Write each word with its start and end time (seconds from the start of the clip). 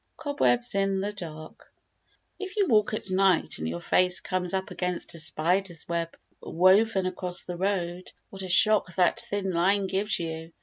Cobwebs 0.17 0.73
in 0.73 0.99
the 0.99 1.13
Dark 1.13 1.71
If 2.39 2.57
you 2.57 2.65
walk 2.67 2.95
at 2.95 3.11
night 3.11 3.59
and 3.59 3.69
your 3.69 3.79
face 3.79 4.19
comes 4.19 4.51
up 4.51 4.71
against 4.71 5.13
a 5.13 5.19
spider's 5.19 5.87
web 5.87 6.17
woven 6.41 7.05
across 7.05 7.43
the 7.43 7.55
road, 7.55 8.11
what 8.31 8.41
a 8.41 8.49
shock 8.49 8.95
that 8.95 9.19
thin 9.19 9.51
line 9.51 9.85
gives 9.85 10.17
you! 10.17 10.53